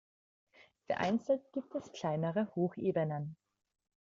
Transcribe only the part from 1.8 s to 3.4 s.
kleinere Hochebenen.